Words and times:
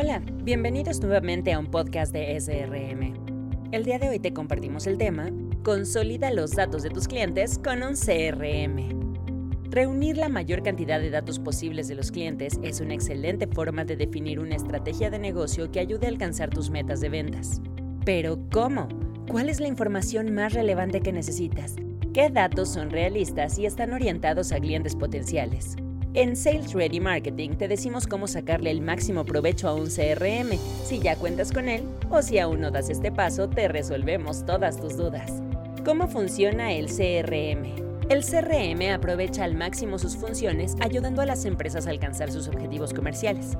Hola, 0.00 0.22
bienvenidos 0.44 1.00
nuevamente 1.00 1.52
a 1.52 1.58
un 1.58 1.72
podcast 1.72 2.12
de 2.12 2.38
SRM. 2.38 3.14
El 3.72 3.82
día 3.82 3.98
de 3.98 4.08
hoy 4.08 4.20
te 4.20 4.32
compartimos 4.32 4.86
el 4.86 4.96
tema 4.96 5.28
Consolida 5.64 6.30
los 6.30 6.52
datos 6.52 6.84
de 6.84 6.90
tus 6.90 7.08
clientes 7.08 7.58
con 7.58 7.82
un 7.82 7.94
CRM. 7.94 9.70
Reunir 9.70 10.16
la 10.16 10.28
mayor 10.28 10.62
cantidad 10.62 11.00
de 11.00 11.10
datos 11.10 11.40
posibles 11.40 11.88
de 11.88 11.96
los 11.96 12.12
clientes 12.12 12.60
es 12.62 12.80
una 12.80 12.94
excelente 12.94 13.48
forma 13.48 13.84
de 13.84 13.96
definir 13.96 14.38
una 14.38 14.54
estrategia 14.54 15.10
de 15.10 15.18
negocio 15.18 15.72
que 15.72 15.80
ayude 15.80 16.06
a 16.06 16.10
alcanzar 16.10 16.48
tus 16.48 16.70
metas 16.70 17.00
de 17.00 17.08
ventas. 17.08 17.60
Pero, 18.04 18.38
¿cómo? 18.52 18.86
¿Cuál 19.28 19.48
es 19.48 19.58
la 19.58 19.66
información 19.66 20.32
más 20.32 20.52
relevante 20.52 21.00
que 21.00 21.12
necesitas? 21.12 21.74
¿Qué 22.14 22.30
datos 22.30 22.68
son 22.68 22.90
realistas 22.90 23.58
y 23.58 23.66
están 23.66 23.92
orientados 23.92 24.52
a 24.52 24.60
clientes 24.60 24.94
potenciales? 24.94 25.74
En 26.14 26.36
Sales 26.36 26.72
Ready 26.72 27.00
Marketing 27.00 27.50
te 27.50 27.68
decimos 27.68 28.06
cómo 28.06 28.26
sacarle 28.26 28.70
el 28.70 28.80
máximo 28.80 29.26
provecho 29.26 29.68
a 29.68 29.74
un 29.74 29.88
CRM, 29.88 30.58
si 30.82 31.00
ya 31.00 31.16
cuentas 31.16 31.52
con 31.52 31.68
él 31.68 31.82
o 32.08 32.22
si 32.22 32.38
aún 32.38 32.60
no 32.60 32.70
das 32.70 32.88
este 32.88 33.12
paso, 33.12 33.48
te 33.48 33.68
resolvemos 33.68 34.46
todas 34.46 34.80
tus 34.80 34.96
dudas. 34.96 35.42
¿Cómo 35.84 36.08
funciona 36.08 36.72
el 36.72 36.86
CRM? 36.86 38.08
El 38.08 38.24
CRM 38.24 38.90
aprovecha 38.94 39.44
al 39.44 39.54
máximo 39.54 39.98
sus 39.98 40.16
funciones 40.16 40.76
ayudando 40.80 41.20
a 41.20 41.26
las 41.26 41.44
empresas 41.44 41.86
a 41.86 41.90
alcanzar 41.90 42.32
sus 42.32 42.48
objetivos 42.48 42.94
comerciales. 42.94 43.58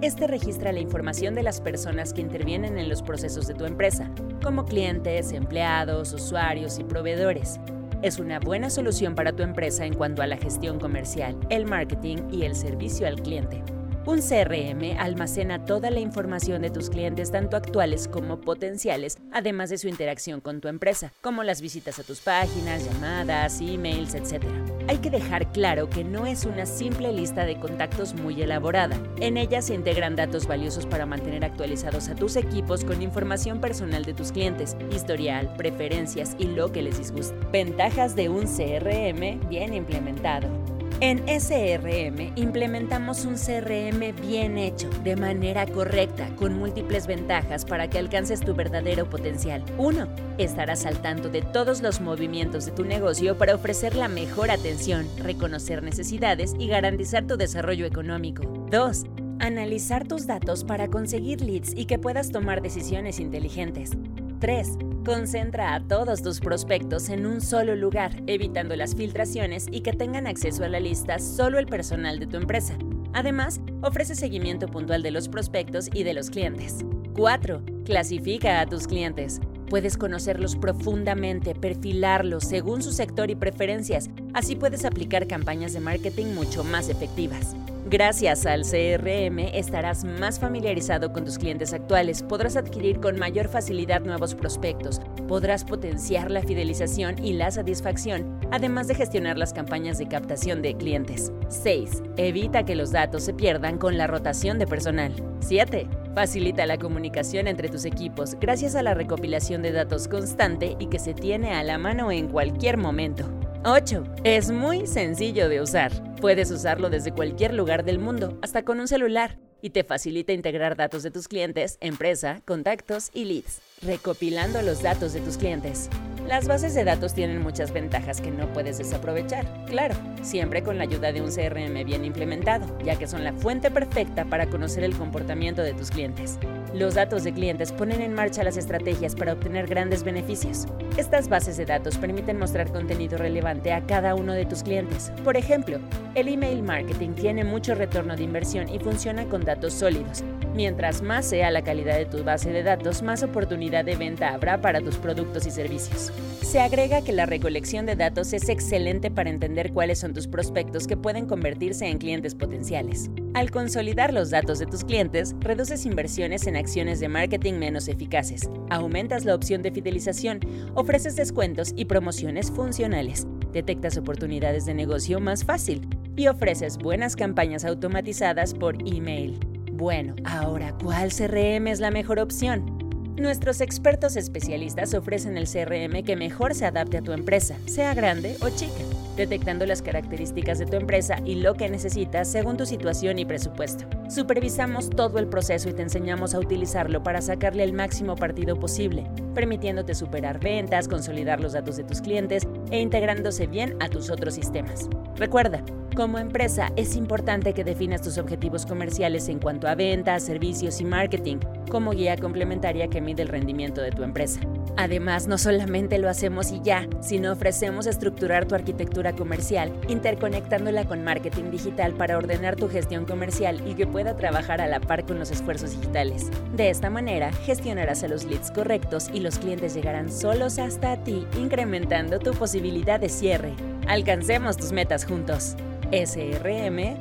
Este 0.00 0.28
registra 0.28 0.70
la 0.70 0.78
información 0.78 1.34
de 1.34 1.42
las 1.42 1.60
personas 1.60 2.12
que 2.12 2.20
intervienen 2.20 2.78
en 2.78 2.88
los 2.88 3.02
procesos 3.02 3.48
de 3.48 3.54
tu 3.54 3.64
empresa, 3.64 4.08
como 4.40 4.64
clientes, 4.66 5.32
empleados, 5.32 6.12
usuarios 6.12 6.78
y 6.78 6.84
proveedores. 6.84 7.58
Es 8.00 8.20
una 8.20 8.38
buena 8.38 8.70
solución 8.70 9.16
para 9.16 9.32
tu 9.32 9.42
empresa 9.42 9.84
en 9.84 9.92
cuanto 9.92 10.22
a 10.22 10.28
la 10.28 10.36
gestión 10.36 10.78
comercial, 10.78 11.36
el 11.50 11.66
marketing 11.66 12.18
y 12.30 12.44
el 12.44 12.54
servicio 12.54 13.08
al 13.08 13.20
cliente. 13.20 13.64
Un 14.06 14.20
CRM 14.20 14.98
almacena 14.98 15.64
toda 15.64 15.90
la 15.90 16.00
información 16.00 16.62
de 16.62 16.70
tus 16.70 16.88
clientes, 16.88 17.30
tanto 17.30 17.56
actuales 17.56 18.08
como 18.08 18.40
potenciales, 18.40 19.18
además 19.32 19.70
de 19.70 19.78
su 19.78 19.88
interacción 19.88 20.40
con 20.40 20.60
tu 20.60 20.68
empresa, 20.68 21.12
como 21.20 21.42
las 21.42 21.60
visitas 21.60 21.98
a 21.98 22.02
tus 22.04 22.20
páginas, 22.20 22.84
llamadas, 22.84 23.60
emails, 23.60 24.14
etc. 24.14 24.44
Hay 24.88 24.98
que 24.98 25.10
dejar 25.10 25.52
claro 25.52 25.90
que 25.90 26.04
no 26.04 26.26
es 26.26 26.46
una 26.46 26.64
simple 26.64 27.12
lista 27.12 27.44
de 27.44 27.58
contactos 27.58 28.14
muy 28.14 28.40
elaborada. 28.40 28.98
En 29.20 29.36
ella 29.36 29.60
se 29.60 29.74
integran 29.74 30.16
datos 30.16 30.46
valiosos 30.46 30.86
para 30.86 31.04
mantener 31.04 31.44
actualizados 31.44 32.08
a 32.08 32.14
tus 32.14 32.36
equipos 32.36 32.84
con 32.84 33.02
información 33.02 33.60
personal 33.60 34.04
de 34.04 34.14
tus 34.14 34.32
clientes, 34.32 34.76
historial, 34.90 35.54
preferencias 35.56 36.34
y 36.38 36.44
lo 36.44 36.72
que 36.72 36.82
les 36.82 36.98
disgusta. 36.98 37.34
Ventajas 37.52 38.16
de 38.16 38.30
un 38.30 38.44
CRM 38.46 39.48
bien 39.50 39.74
implementado. 39.74 40.77
En 41.00 41.28
SRM 41.28 42.32
implementamos 42.34 43.24
un 43.24 43.34
CRM 43.34 44.20
bien 44.20 44.58
hecho, 44.58 44.90
de 45.04 45.14
manera 45.14 45.64
correcta, 45.64 46.28
con 46.34 46.58
múltiples 46.58 47.06
ventajas 47.06 47.64
para 47.64 47.88
que 47.88 48.00
alcances 48.00 48.40
tu 48.40 48.52
verdadero 48.52 49.08
potencial. 49.08 49.64
1. 49.78 50.08
Estarás 50.38 50.86
al 50.86 51.00
tanto 51.00 51.28
de 51.28 51.42
todos 51.42 51.82
los 51.82 52.00
movimientos 52.00 52.66
de 52.66 52.72
tu 52.72 52.84
negocio 52.84 53.38
para 53.38 53.54
ofrecer 53.54 53.94
la 53.94 54.08
mejor 54.08 54.50
atención, 54.50 55.06
reconocer 55.18 55.84
necesidades 55.84 56.56
y 56.58 56.66
garantizar 56.66 57.28
tu 57.28 57.36
desarrollo 57.36 57.86
económico. 57.86 58.42
2. 58.68 59.04
Analizar 59.38 60.04
tus 60.08 60.26
datos 60.26 60.64
para 60.64 60.88
conseguir 60.88 61.42
leads 61.42 61.74
y 61.76 61.84
que 61.84 62.00
puedas 62.00 62.32
tomar 62.32 62.60
decisiones 62.60 63.20
inteligentes. 63.20 63.92
3. 64.38 64.78
Concentra 65.04 65.74
a 65.74 65.80
todos 65.80 66.22
tus 66.22 66.40
prospectos 66.40 67.08
en 67.08 67.26
un 67.26 67.40
solo 67.40 67.74
lugar, 67.76 68.22
evitando 68.26 68.76
las 68.76 68.94
filtraciones 68.94 69.66
y 69.70 69.80
que 69.80 69.92
tengan 69.92 70.26
acceso 70.26 70.64
a 70.64 70.68
la 70.68 70.80
lista 70.80 71.18
solo 71.18 71.58
el 71.58 71.66
personal 71.66 72.18
de 72.18 72.26
tu 72.26 72.36
empresa. 72.36 72.76
Además, 73.12 73.60
ofrece 73.82 74.14
seguimiento 74.14 74.66
puntual 74.68 75.02
de 75.02 75.10
los 75.10 75.28
prospectos 75.28 75.88
y 75.92 76.02
de 76.04 76.14
los 76.14 76.30
clientes. 76.30 76.84
4. 77.14 77.62
Clasifica 77.84 78.60
a 78.60 78.66
tus 78.66 78.86
clientes. 78.86 79.40
Puedes 79.68 79.96
conocerlos 79.96 80.56
profundamente, 80.56 81.54
perfilarlos 81.54 82.44
según 82.44 82.82
su 82.82 82.92
sector 82.92 83.30
y 83.30 83.34
preferencias. 83.34 84.08
Así 84.34 84.56
puedes 84.56 84.84
aplicar 84.84 85.26
campañas 85.26 85.72
de 85.72 85.80
marketing 85.80 86.26
mucho 86.34 86.64
más 86.64 86.88
efectivas. 86.88 87.54
Gracias 87.90 88.44
al 88.44 88.64
CRM 88.64 89.38
estarás 89.54 90.04
más 90.04 90.38
familiarizado 90.38 91.10
con 91.10 91.24
tus 91.24 91.38
clientes 91.38 91.72
actuales, 91.72 92.22
podrás 92.22 92.54
adquirir 92.56 93.00
con 93.00 93.18
mayor 93.18 93.48
facilidad 93.48 94.02
nuevos 94.02 94.34
prospectos, 94.34 95.00
podrás 95.26 95.64
potenciar 95.64 96.30
la 96.30 96.42
fidelización 96.42 97.16
y 97.24 97.32
la 97.32 97.50
satisfacción, 97.50 98.38
además 98.50 98.88
de 98.88 98.94
gestionar 98.94 99.38
las 99.38 99.54
campañas 99.54 99.96
de 99.96 100.06
captación 100.06 100.60
de 100.60 100.76
clientes. 100.76 101.32
6. 101.48 102.02
Evita 102.18 102.66
que 102.66 102.76
los 102.76 102.92
datos 102.92 103.22
se 103.22 103.32
pierdan 103.32 103.78
con 103.78 103.96
la 103.96 104.06
rotación 104.06 104.58
de 104.58 104.66
personal. 104.66 105.14
7. 105.40 105.88
Facilita 106.14 106.66
la 106.66 106.76
comunicación 106.76 107.48
entre 107.48 107.70
tus 107.70 107.86
equipos 107.86 108.34
gracias 108.38 108.74
a 108.74 108.82
la 108.82 108.92
recopilación 108.92 109.62
de 109.62 109.72
datos 109.72 110.08
constante 110.08 110.76
y 110.78 110.88
que 110.88 110.98
se 110.98 111.14
tiene 111.14 111.54
a 111.54 111.62
la 111.62 111.78
mano 111.78 112.12
en 112.12 112.28
cualquier 112.28 112.76
momento. 112.76 113.37
8. 113.64 114.04
Es 114.22 114.50
muy 114.50 114.86
sencillo 114.86 115.48
de 115.48 115.60
usar. 115.60 115.92
Puedes 116.20 116.50
usarlo 116.50 116.90
desde 116.90 117.12
cualquier 117.12 117.54
lugar 117.54 117.84
del 117.84 117.98
mundo, 117.98 118.38
hasta 118.40 118.62
con 118.62 118.78
un 118.78 118.86
celular, 118.86 119.38
y 119.60 119.70
te 119.70 119.82
facilita 119.82 120.32
integrar 120.32 120.76
datos 120.76 121.02
de 121.02 121.10
tus 121.10 121.26
clientes, 121.26 121.76
empresa, 121.80 122.40
contactos 122.44 123.10
y 123.12 123.24
leads, 123.24 123.60
recopilando 123.82 124.62
los 124.62 124.82
datos 124.82 125.12
de 125.12 125.20
tus 125.20 125.36
clientes. 125.36 125.90
Las 126.28 126.46
bases 126.46 126.74
de 126.74 126.84
datos 126.84 127.14
tienen 127.14 127.42
muchas 127.42 127.72
ventajas 127.72 128.20
que 128.20 128.30
no 128.30 128.52
puedes 128.52 128.78
desaprovechar, 128.78 129.46
claro, 129.66 129.96
siempre 130.22 130.62
con 130.62 130.78
la 130.78 130.84
ayuda 130.84 131.10
de 131.10 131.22
un 131.22 131.30
CRM 131.30 131.84
bien 131.84 132.04
implementado, 132.04 132.78
ya 132.84 132.96
que 132.96 133.08
son 133.08 133.24
la 133.24 133.32
fuente 133.32 133.70
perfecta 133.70 134.24
para 134.26 134.46
conocer 134.46 134.84
el 134.84 134.96
comportamiento 134.96 135.62
de 135.62 135.74
tus 135.74 135.90
clientes. 135.90 136.38
Los 136.74 136.94
datos 136.94 137.24
de 137.24 137.32
clientes 137.32 137.72
ponen 137.72 138.02
en 138.02 138.12
marcha 138.12 138.44
las 138.44 138.58
estrategias 138.58 139.14
para 139.14 139.32
obtener 139.32 139.66
grandes 139.66 140.02
beneficios. 140.02 140.66
Estas 140.98 141.28
bases 141.28 141.56
de 141.56 141.64
datos 141.64 141.96
permiten 141.96 142.38
mostrar 142.38 142.70
contenido 142.70 143.16
relevante 143.16 143.72
a 143.72 143.86
cada 143.86 144.14
uno 144.14 144.34
de 144.34 144.44
tus 144.44 144.62
clientes. 144.62 145.10
Por 145.24 145.38
ejemplo, 145.38 145.78
el 146.14 146.28
email 146.28 146.62
marketing 146.62 147.10
tiene 147.10 147.42
mucho 147.42 147.74
retorno 147.74 148.16
de 148.16 148.24
inversión 148.24 148.68
y 148.68 148.78
funciona 148.78 149.24
con 149.24 149.44
datos 149.44 149.72
sólidos. 149.72 150.22
Mientras 150.54 151.00
más 151.00 151.26
sea 151.26 151.50
la 151.50 151.62
calidad 151.62 151.96
de 151.96 152.04
tu 152.04 152.22
base 152.22 152.50
de 152.50 152.62
datos, 152.62 153.00
más 153.02 153.22
oportunidad 153.22 153.84
de 153.84 153.96
venta 153.96 154.34
habrá 154.34 154.60
para 154.60 154.80
tus 154.80 154.96
productos 154.96 155.46
y 155.46 155.50
servicios. 155.50 156.12
Se 156.42 156.60
agrega 156.60 157.02
que 157.02 157.12
la 157.12 157.26
recolección 157.26 157.86
de 157.86 157.96
datos 157.96 158.32
es 158.32 158.48
excelente 158.48 159.10
para 159.10 159.30
entender 159.30 159.72
cuáles 159.72 160.00
son 160.00 160.12
tus 160.12 160.26
prospectos 160.26 160.86
que 160.86 160.96
pueden 160.96 161.26
convertirse 161.26 161.86
en 161.86 161.98
clientes 161.98 162.34
potenciales. 162.34 163.10
Al 163.38 163.52
consolidar 163.52 164.12
los 164.12 164.30
datos 164.30 164.58
de 164.58 164.66
tus 164.66 164.82
clientes, 164.82 165.36
reduces 165.38 165.86
inversiones 165.86 166.48
en 166.48 166.56
acciones 166.56 166.98
de 166.98 167.06
marketing 167.06 167.54
menos 167.54 167.86
eficaces, 167.86 168.50
aumentas 168.68 169.24
la 169.24 169.36
opción 169.36 169.62
de 169.62 169.70
fidelización, 169.70 170.40
ofreces 170.74 171.14
descuentos 171.14 171.72
y 171.76 171.84
promociones 171.84 172.50
funcionales, 172.50 173.28
detectas 173.52 173.96
oportunidades 173.96 174.66
de 174.66 174.74
negocio 174.74 175.20
más 175.20 175.44
fácil 175.44 175.88
y 176.16 176.26
ofreces 176.26 176.78
buenas 176.78 177.14
campañas 177.14 177.64
automatizadas 177.64 178.54
por 178.54 178.76
email. 178.84 179.38
Bueno, 179.72 180.16
ahora, 180.24 180.74
¿cuál 180.82 181.12
CRM 181.12 181.68
es 181.68 181.78
la 181.78 181.92
mejor 181.92 182.18
opción? 182.18 182.76
Nuestros 183.16 183.60
expertos 183.60 184.16
especialistas 184.16 184.94
ofrecen 184.94 185.36
el 185.36 185.46
CRM 185.46 186.02
que 186.02 186.16
mejor 186.16 186.56
se 186.56 186.66
adapte 186.66 186.98
a 186.98 187.02
tu 187.02 187.12
empresa, 187.12 187.56
sea 187.66 187.94
grande 187.94 188.36
o 188.40 188.50
chica, 188.50 188.82
detectando 189.18 189.66
las 189.66 189.82
características 189.82 190.58
de 190.58 190.66
tu 190.66 190.76
empresa 190.76 191.18
y 191.24 191.34
lo 191.34 191.54
que 191.54 191.68
necesitas 191.68 192.30
según 192.30 192.56
tu 192.56 192.64
situación 192.64 193.18
y 193.18 193.26
presupuesto. 193.26 193.84
Supervisamos 194.08 194.88
todo 194.88 195.18
el 195.18 195.26
proceso 195.26 195.68
y 195.68 195.74
te 195.74 195.82
enseñamos 195.82 196.34
a 196.34 196.38
utilizarlo 196.38 197.02
para 197.02 197.20
sacarle 197.20 197.64
el 197.64 197.74
máximo 197.74 198.16
partido 198.16 198.58
posible, 198.58 199.04
permitiéndote 199.34 199.94
superar 199.94 200.40
ventas, 200.40 200.88
consolidar 200.88 201.40
los 201.40 201.52
datos 201.52 201.76
de 201.76 201.84
tus 201.84 202.00
clientes 202.00 202.46
e 202.70 202.80
integrándose 202.80 203.46
bien 203.46 203.76
a 203.80 203.88
tus 203.88 204.08
otros 204.10 204.34
sistemas. 204.34 204.88
Recuerda, 205.16 205.62
como 205.98 206.20
empresa 206.20 206.70
es 206.76 206.94
importante 206.94 207.54
que 207.54 207.64
definas 207.64 208.02
tus 208.02 208.18
objetivos 208.18 208.64
comerciales 208.66 209.28
en 209.28 209.40
cuanto 209.40 209.66
a 209.66 209.74
ventas, 209.74 210.22
servicios 210.22 210.80
y 210.80 210.84
marketing 210.84 211.38
como 211.68 211.90
guía 211.90 212.16
complementaria 212.16 212.86
que 212.86 213.00
mide 213.00 213.22
el 213.22 213.28
rendimiento 213.28 213.80
de 213.80 213.90
tu 213.90 214.04
empresa. 214.04 214.38
Además, 214.76 215.26
no 215.26 215.38
solamente 215.38 215.98
lo 215.98 216.08
hacemos 216.08 216.52
y 216.52 216.60
ya, 216.62 216.86
sino 217.00 217.32
ofrecemos 217.32 217.88
estructurar 217.88 218.46
tu 218.46 218.54
arquitectura 218.54 219.12
comercial, 219.12 219.72
interconectándola 219.88 220.84
con 220.84 221.02
marketing 221.02 221.50
digital 221.50 221.94
para 221.94 222.16
ordenar 222.16 222.54
tu 222.54 222.68
gestión 222.68 223.04
comercial 223.04 223.60
y 223.66 223.74
que 223.74 223.88
pueda 223.88 224.16
trabajar 224.16 224.60
a 224.60 224.68
la 224.68 224.78
par 224.78 225.04
con 225.04 225.18
los 225.18 225.32
esfuerzos 225.32 225.72
digitales. 225.72 226.30
De 226.54 226.70
esta 226.70 226.90
manera, 226.90 227.32
gestionarás 227.32 228.04
a 228.04 228.08
los 228.08 228.24
leads 228.24 228.52
correctos 228.52 229.10
y 229.12 229.18
los 229.18 229.40
clientes 229.40 229.74
llegarán 229.74 230.12
solos 230.12 230.60
hasta 230.60 231.02
ti, 231.02 231.26
incrementando 231.36 232.20
tu 232.20 232.30
posibilidad 232.34 233.00
de 233.00 233.08
cierre. 233.08 233.52
Alcancemos 233.88 234.56
tus 234.56 234.70
metas 234.70 235.04
juntos 235.04 235.56
srm.mx. 235.92 236.98